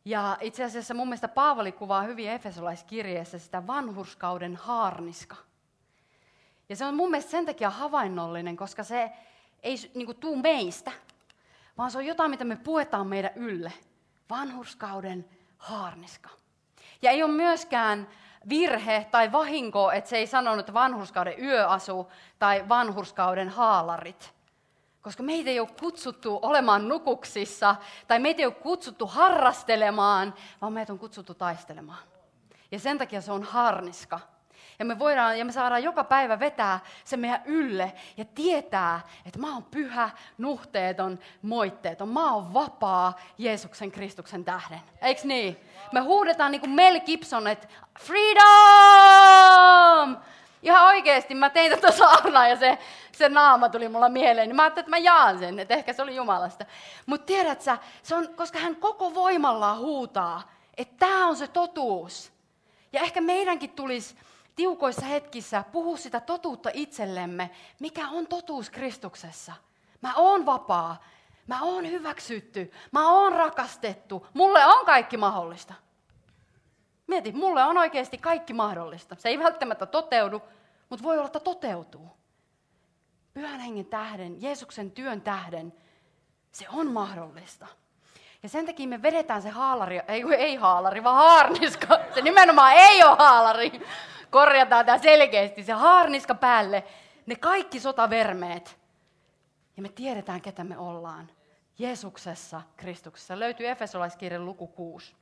[0.06, 5.36] Ja itse asiassa mun mielestä Paavali kuvaa hyvin Efesolaiskirjeessä sitä vanhurskauden haarniska.
[6.70, 9.12] Ja se on mun mielestä sen takia havainnollinen, koska se
[9.64, 10.92] ei niin kuin, tuu meistä,
[11.78, 13.74] vaan se on jotain, mitä me puetaan meidän ylle.
[14.30, 16.30] Vanhurskauden haarniska.
[17.02, 18.08] Ja ei ole myöskään
[18.50, 24.34] virhe tai vahinko, että se ei sanonut, vanhurskauden yöasu tai vanhurskauden haalarit.
[25.02, 27.76] Koska meitä ei ole kutsuttu olemaan nukuksissa
[28.08, 32.04] tai meitä ei ole kutsuttu harrastelemaan, vaan meitä on kutsuttu taistelemaan.
[32.72, 34.20] Ja sen takia se on harniska.
[34.80, 39.40] Ja me voidaan ja me saadaan joka päivä vetää se meidän ylle ja tietää, että
[39.40, 42.10] mä oon pyhä, nuhteeton, moitteeton.
[42.10, 44.80] Mä oon vapaa Jeesuksen Kristuksen tähden.
[45.02, 45.58] Eiks niin?
[45.92, 47.68] Me huudetaan niin kuin Mel Gibson, että
[48.00, 49.42] freedom!
[50.62, 52.78] Ihan oikeasti mä tein tätä saarnaa ja se,
[53.22, 54.48] se naama tuli mulla mieleen.
[54.50, 56.66] Niin mä ajattelin, että mä jaan sen, että ehkä se oli Jumalasta.
[57.06, 62.32] Mutta tiedät sä, se on, koska hän koko voimallaan huutaa, että tämä on se totuus.
[62.94, 64.16] Ja ehkä meidänkin tulisi
[64.56, 69.54] tiukoissa hetkissä puhua sitä totuutta itsellemme, mikä on totuus Kristuksessa.
[70.02, 71.04] Mä oon vapaa,
[71.48, 75.74] mä oon hyväksytty, mä oon rakastettu, mulle on kaikki mahdollista.
[77.08, 79.16] Mieti, mulle on oikeasti kaikki mahdollista.
[79.20, 80.42] Se ei välttämättä toteudu,
[80.90, 82.21] mutta voi olla, että toteutuu.
[83.34, 85.74] Pyhän hengen tähden, Jeesuksen työn tähden,
[86.52, 87.68] se on mahdollista.
[88.44, 92.00] Ja sen takia me vedetään se haalari, ei, ei haalari, vaan haarniska.
[92.16, 93.82] Se nimenomaan ei ole haalari,
[94.30, 96.84] korjataan tämä selkeästi, se haarniska päälle,
[97.26, 98.80] ne kaikki sotavermeet.
[99.78, 101.30] Ja me tiedetään, ketä me ollaan.
[101.80, 103.40] Jeesuksessa, Kristuksessa.
[103.40, 105.16] Löytyy Efesolaiskirjan luku 6.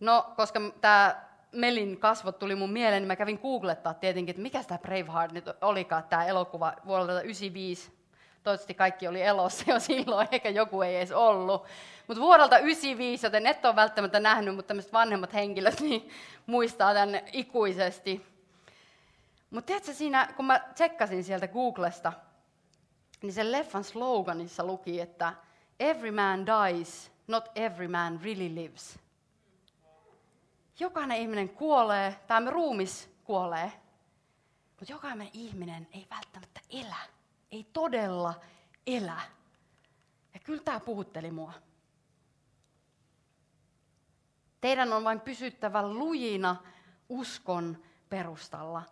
[0.00, 4.64] No, koska tämä Melin kasvot tuli mun mieleen, niin mä kävin googlettaa tietenkin, että mikä
[4.64, 8.00] tämä Braveheart nyt olikaan, tämä elokuva vuodelta 1995.
[8.42, 11.64] Toivottavasti kaikki oli elossa jo silloin, eikä joku ei edes ollut.
[12.06, 16.10] Mutta vuodelta 1995, joten et ole välttämättä nähnyt, mutta tämmöiset vanhemmat henkilöt niin
[16.46, 18.26] muistaa tämän ikuisesti.
[19.50, 22.12] Mutta tiedätkö siinä, kun mä tsekkasin sieltä Googlesta,
[23.22, 25.32] niin sen leffan sloganissa luki, että
[25.80, 28.98] Every man dies, not every man really lives.
[30.80, 33.72] Jokainen ihminen kuolee, tämä ruumis kuolee,
[34.78, 36.96] mutta jokainen ihminen ei välttämättä elä,
[37.52, 38.34] ei todella
[38.86, 39.20] elä.
[40.34, 41.52] Ja kyllä tämä puhutteli mua.
[44.60, 46.56] Teidän on vain pysyttävä lujina
[47.08, 48.82] uskon perustalla,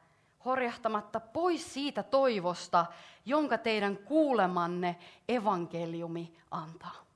[0.44, 2.86] horjahtamatta pois siitä toivosta,
[3.24, 4.96] jonka teidän kuulemanne
[5.28, 7.07] evankeliumi antaa.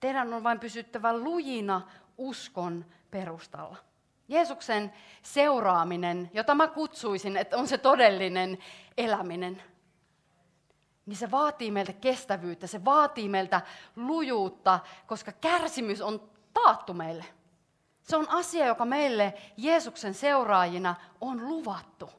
[0.00, 1.80] Teidän on vain pysyttävä lujina
[2.18, 3.76] uskon perustalla.
[4.28, 8.58] Jeesuksen seuraaminen, jota mä kutsuisin, että on se todellinen
[8.96, 9.62] eläminen,
[11.06, 13.60] niin se vaatii meiltä kestävyyttä, se vaatii meiltä
[13.96, 17.24] lujuutta, koska kärsimys on taattu meille.
[18.02, 22.10] Se on asia, joka meille Jeesuksen seuraajina on luvattu.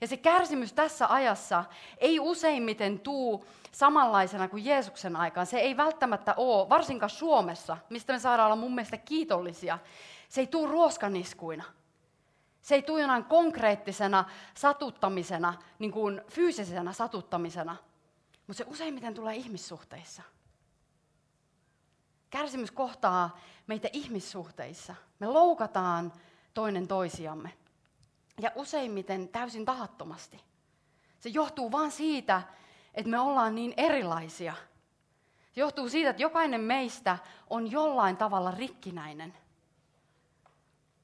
[0.00, 1.64] Ja se kärsimys tässä ajassa
[1.98, 5.46] ei useimmiten tuu samanlaisena kuin Jeesuksen aikaan.
[5.46, 9.78] Se ei välttämättä ole, varsinkaan Suomessa, mistä me saadaan olla mun mielestä kiitollisia.
[10.28, 11.64] Se ei tuu ruoskaniskuina.
[12.62, 17.76] Se ei tule jonain konkreettisena satuttamisena, niin kuin fyysisenä satuttamisena,
[18.46, 20.22] mutta se useimmiten tulee ihmissuhteissa.
[22.30, 24.94] Kärsimys kohtaa meitä ihmissuhteissa.
[25.18, 26.12] Me loukataan
[26.54, 27.52] toinen toisiamme.
[28.40, 30.40] Ja useimmiten täysin tahattomasti.
[31.18, 32.42] Se johtuu vain siitä,
[32.94, 34.54] että me ollaan niin erilaisia.
[35.52, 37.18] Se johtuu siitä, että jokainen meistä
[37.50, 39.34] on jollain tavalla rikkinäinen.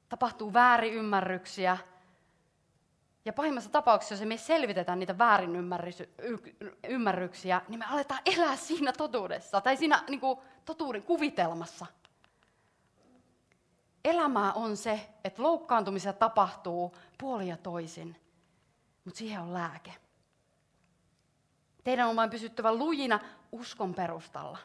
[0.09, 1.77] Tapahtuu väärinymmärryksiä.
[3.25, 9.77] Ja pahimmassa tapauksessa, jos me selvitetään niitä väärinymmärryksiä, niin me aletaan elää siinä totuudessa tai
[9.77, 11.85] siinä niin kuin, totuuden kuvitelmassa.
[14.05, 18.15] Elämää on se, että loukkaantumisia tapahtuu puoli ja toisin,
[19.05, 19.93] mutta siihen on lääke.
[21.83, 23.19] Teidän on vain pysyttävä lujina
[23.51, 24.57] uskon perustalla.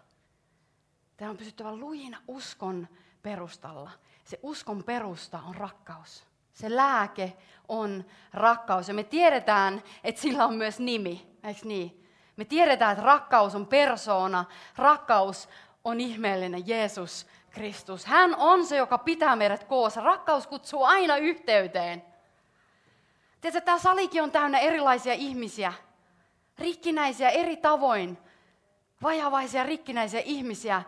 [1.17, 2.89] Teidän on pysyttävä lujina uskon
[3.23, 3.91] perustalla.
[4.25, 6.25] Se uskon perusta on rakkaus.
[6.55, 7.37] Se lääke
[7.69, 8.89] on rakkaus.
[8.89, 12.09] Ja me tiedetään, että sillä on myös nimi, eikö niin?
[12.37, 14.45] Me tiedetään, että rakkaus on persoona,
[14.77, 15.49] rakkaus
[15.85, 18.07] on ihmeellinen Jeesus Kristus.
[18.07, 20.01] Hän on se, joka pitää meidät koossa.
[20.01, 22.03] Rakkaus kutsuu aina yhteyteen.
[23.41, 25.73] Tiedätkö, tämä salikin on täynnä erilaisia ihmisiä.
[26.59, 28.19] Rikkinäisiä eri tavoin.
[29.03, 30.83] Vajavaisia rikkinäisiä ihmisiä.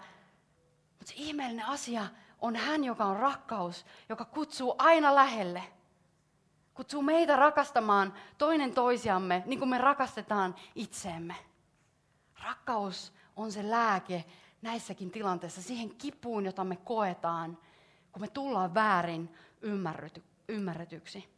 [0.98, 2.07] Mutta se ihmeellinen asia
[2.40, 5.62] on hän, joka on rakkaus, joka kutsuu aina lähelle.
[6.74, 11.35] Kutsuu meitä rakastamaan toinen toisiamme niin kuin me rakastetaan itseemme.
[12.44, 14.24] Rakkaus on se lääke
[14.64, 17.59] näissäkin tilanteissa, siihen kipuun, jota me koetaan,
[18.12, 21.29] kun me tullaan väärin ymmärryty, ymmärretyksi.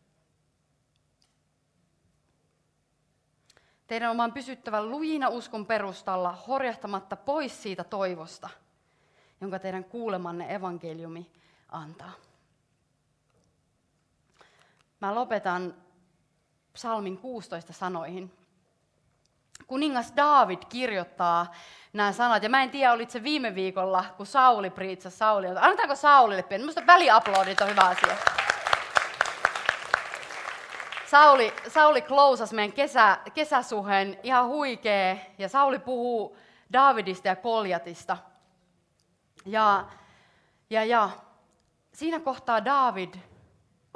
[3.86, 8.48] Teidän on vain pysyttävä lujina uskon perustalla, horjahtamatta pois siitä toivosta,
[9.40, 11.30] jonka teidän kuulemanne evankeliumi
[11.68, 12.12] antaa.
[15.00, 15.74] Mä lopetan
[16.72, 18.32] psalmin 16 sanoihin.
[19.66, 21.54] Kuningas David kirjoittaa
[21.92, 25.46] nämä sanat, ja mä en tiedä, olit se viime viikolla, kun Sauli priitsasi Sauli.
[25.46, 26.62] Annetaanko Saulille pieni?
[26.62, 28.16] Minusta väliaplodit on hyvä asia.
[31.06, 36.36] Sauli, Sauli klousasi meidän kesä, kesäsuhen ihan huikee, ja Sauli puhuu
[36.72, 38.16] Davidista ja Koljatista.
[39.46, 39.84] Ja,
[40.70, 41.10] ja, ja
[41.92, 43.14] siinä kohtaa David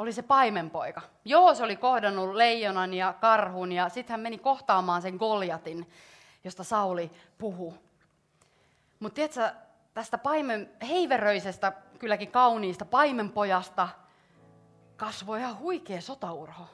[0.01, 1.03] oli se paimenpoika.
[1.25, 5.91] Joo, se oli kohdannut leijonan ja karhun ja sitten hän meni kohtaamaan sen Goljatin,
[6.45, 7.75] josta Sauli puhuu.
[9.01, 9.51] Mutta tiedätkö,
[9.95, 13.89] tästä paimen, heiveröisestä, kylläkin kauniista paimenpojasta
[14.97, 16.67] kasvoi ihan huikea sotaurho.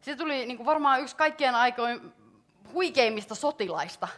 [0.00, 2.14] Se tuli niin kuin varmaan yksi kaikkien aikojen
[2.72, 4.08] huikeimmista sotilaista.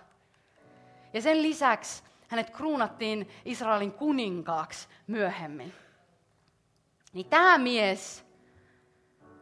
[1.12, 5.81] Ja sen lisäksi hänet kruunattiin Israelin kuninkaaksi myöhemmin.
[7.12, 8.24] Niin tämä mies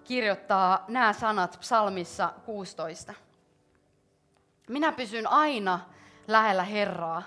[0.05, 3.15] kirjoittaa nämä sanat psalmissa 16.
[4.69, 5.81] Minä pysyn aina
[6.29, 7.23] lähellä Herraa.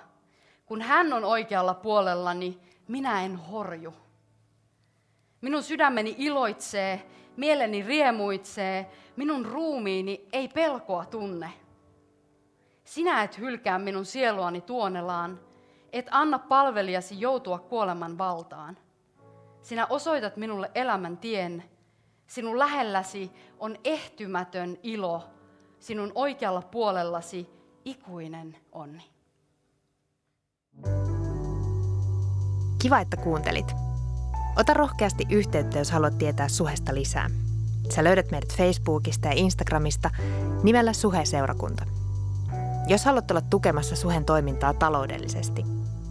[0.66, 3.94] Kun hän on oikealla puolellani, minä en horju.
[5.42, 11.54] Minun sydämeni iloitsee, mieleni riemuitsee, minun ruumiini ei pelkoa tunne.
[12.84, 15.40] Sinä et hylkää minun sieluani tuonelaan,
[15.94, 18.78] et anna palvelijasi joutua kuoleman valtaan.
[19.64, 21.64] Sinä osoitat minulle elämän tien.
[22.28, 25.24] Sinun lähelläsi on ehtymätön ilo.
[25.80, 27.50] Sinun oikealla puolellasi
[27.86, 29.04] ikuinen onni.
[32.82, 33.66] Kiva, että kuuntelit.
[34.58, 37.30] Ota rohkeasti yhteyttä, jos haluat tietää Suhesta lisää.
[37.90, 40.10] Sä löydät meidät Facebookista ja Instagramista
[40.64, 41.86] nimellä Suhe-seurakunta.
[42.88, 45.64] Jos haluat olla tukemassa Suhen toimintaa taloudellisesti,